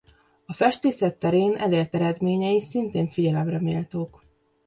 A 0.45 0.53
festészet 0.53 1.15
terén 1.19 1.55
elért 1.55 1.95
eredményei 1.95 2.61
szintén 2.61 3.07
figyelemreméltók. 3.07 4.21